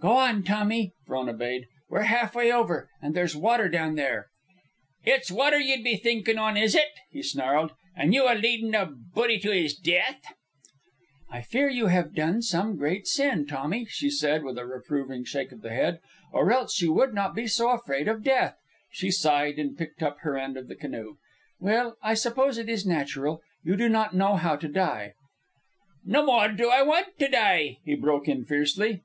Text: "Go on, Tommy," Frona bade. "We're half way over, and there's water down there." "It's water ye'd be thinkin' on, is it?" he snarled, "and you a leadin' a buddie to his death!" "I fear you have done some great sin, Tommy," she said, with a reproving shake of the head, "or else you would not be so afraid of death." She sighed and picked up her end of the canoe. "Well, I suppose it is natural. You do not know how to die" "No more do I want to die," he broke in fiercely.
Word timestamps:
"Go 0.00 0.12
on, 0.16 0.44
Tommy," 0.44 0.94
Frona 1.04 1.34
bade. 1.34 1.66
"We're 1.90 2.04
half 2.04 2.34
way 2.34 2.50
over, 2.50 2.88
and 3.02 3.14
there's 3.14 3.36
water 3.36 3.68
down 3.68 3.96
there." 3.96 4.28
"It's 5.04 5.30
water 5.30 5.58
ye'd 5.60 5.84
be 5.84 5.96
thinkin' 5.96 6.38
on, 6.38 6.56
is 6.56 6.74
it?" 6.74 6.88
he 7.10 7.22
snarled, 7.22 7.72
"and 7.94 8.14
you 8.14 8.24
a 8.26 8.32
leadin' 8.32 8.74
a 8.74 8.86
buddie 8.86 9.38
to 9.40 9.50
his 9.52 9.74
death!" 9.74 10.24
"I 11.28 11.42
fear 11.42 11.68
you 11.68 11.88
have 11.88 12.14
done 12.14 12.40
some 12.40 12.76
great 12.78 13.06
sin, 13.06 13.46
Tommy," 13.46 13.84
she 13.90 14.08
said, 14.08 14.42
with 14.42 14.56
a 14.56 14.64
reproving 14.64 15.22
shake 15.24 15.52
of 15.52 15.60
the 15.60 15.68
head, 15.74 16.00
"or 16.32 16.50
else 16.50 16.80
you 16.80 16.94
would 16.94 17.12
not 17.12 17.34
be 17.34 17.46
so 17.46 17.68
afraid 17.70 18.08
of 18.08 18.22
death." 18.24 18.56
She 18.90 19.10
sighed 19.10 19.58
and 19.58 19.76
picked 19.76 20.02
up 20.02 20.20
her 20.20 20.38
end 20.38 20.56
of 20.56 20.68
the 20.68 20.76
canoe. 20.76 21.16
"Well, 21.58 21.98
I 22.02 22.14
suppose 22.14 22.56
it 22.56 22.70
is 22.70 22.86
natural. 22.86 23.42
You 23.62 23.76
do 23.76 23.90
not 23.90 24.14
know 24.16 24.36
how 24.36 24.56
to 24.56 24.68
die" 24.68 25.12
"No 26.06 26.24
more 26.24 26.48
do 26.48 26.70
I 26.70 26.80
want 26.80 27.18
to 27.18 27.28
die," 27.28 27.80
he 27.84 27.94
broke 27.94 28.28
in 28.28 28.46
fiercely. 28.46 29.02